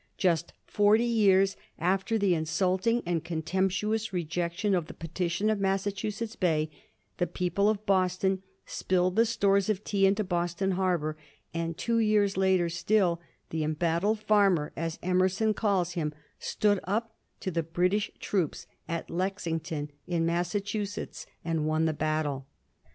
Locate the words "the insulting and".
2.17-3.23